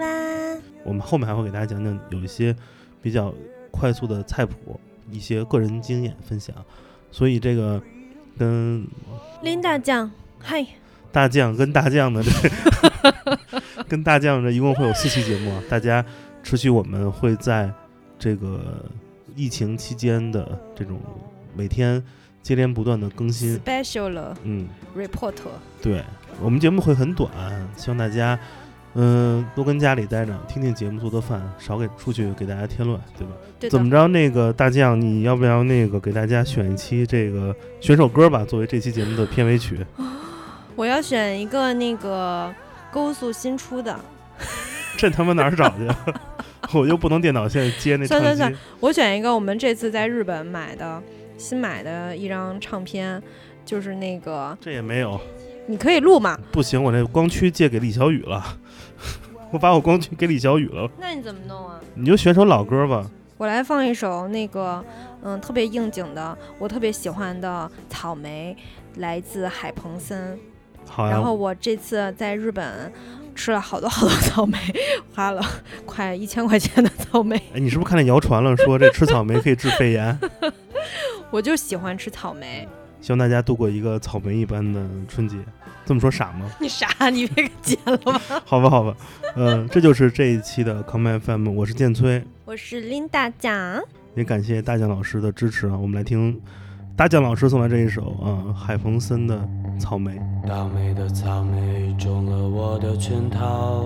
[0.83, 2.55] 我们后面还会给大家讲讲有一些
[3.01, 3.33] 比较
[3.71, 4.79] 快速的菜谱，
[5.09, 6.53] 一些个人经验分享。
[7.11, 7.81] 所以这个
[8.37, 8.85] 跟
[9.43, 10.65] 琳达酱，嗨，
[11.11, 12.31] 大酱跟大酱的这
[13.87, 16.03] 跟大酱这一共会有四期节目啊，大家
[16.43, 17.71] 持续我们会在
[18.17, 18.83] 这个
[19.35, 20.99] 疫情期间的这种
[21.55, 22.03] 每天
[22.41, 23.59] 接连不断的更新。
[23.59, 24.67] special 了嗯
[24.97, 25.33] ，report。
[25.81, 26.03] 对
[26.41, 27.29] 我们节目会很短，
[27.75, 28.37] 希望大家
[28.93, 33.33] 嗯多跟家里待着，听听节目，做做饭，少给出去给大家添乱，对吧？
[33.59, 34.07] 对怎么着？
[34.07, 39.85] 那个大酱，你要不要那个给大家选一期这个选首歌吧，作为这期节目的片尾曲？
[40.75, 42.53] 我要选一个那个
[42.91, 43.99] 勾素新出的，
[44.97, 45.87] 这他妈哪儿找去？
[46.61, 48.23] 啊 我又不能电脑线接那唱机。
[48.23, 51.01] 算算算我选一个我们这次在日本买的
[51.37, 53.21] 新买的一张唱片，
[53.65, 55.19] 就是那个这也没有，
[55.67, 56.37] 你可以录嘛？
[56.51, 58.43] 不行，我那光驱借给李小雨了，
[59.51, 61.79] 我把我光驱给李小雨了，那你怎么弄啊？
[61.95, 63.09] 你就选首老歌吧。
[63.37, 64.85] 我来放一首那个
[65.23, 68.55] 嗯特别应景的，我特别喜欢的《草莓》，
[69.01, 70.37] 来自海鹏森。
[70.87, 72.93] 好呀，然后我这次在日本
[73.41, 74.55] 吃了好多好多草莓，
[75.15, 75.43] 花了
[75.83, 77.35] 快一千块钱的草莓。
[77.55, 80.15] 哎，你是不是看见谣传了，说这吃草莓可以治肺炎？
[81.31, 82.69] 我就喜欢吃草莓。
[83.01, 85.37] 希望大家度过一个草莓一般的春节。
[85.83, 86.47] 这么说傻吗？
[86.61, 87.09] 你傻？
[87.09, 88.21] 你别给剪了吧。
[88.45, 88.95] 好吧，好吧，
[89.35, 93.81] 嗯、这就是这一期的 Come FM，我是建崔，我是林大酱。
[94.13, 95.75] 也感谢大酱老师的支持啊。
[95.75, 96.39] 我们来听
[96.95, 99.35] 大酱老师送来这一首啊，海鹏森的
[99.79, 100.11] 《草莓》。
[100.47, 103.83] 倒霉的草莓中了我的圈套，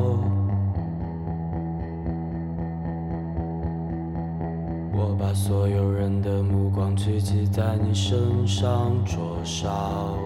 [4.91, 10.17] 我把所有人的目光聚集在你身上灼烧，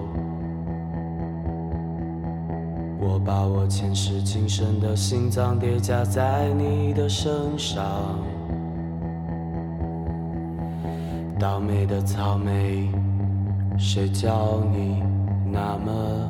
[3.00, 7.84] 我把我前世今生的心脏叠加在你的身上。
[11.40, 12.90] 倒霉的草莓，
[13.78, 15.02] 谁叫你
[15.50, 16.30] 那么